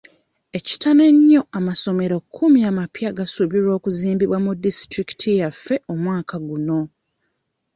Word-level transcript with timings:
Ekitono 0.57 1.01
ennyo 1.11 1.41
amasomero 1.57 2.15
kkumi 2.23 2.59
amapya 2.69 3.09
gasuubirwa 3.17 3.71
okuzimbibwa 3.77 4.37
mu 4.45 4.51
disitulikiti 4.63 5.29
yaffe 5.41 5.75
omwaka 5.93 6.35
guno 6.47 6.79